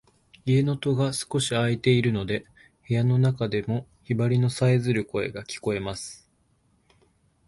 [0.47, 2.47] 家の戸が少し開いているので、
[2.87, 6.27] 部屋の中でもヒバリのさえずる声が聞こえます。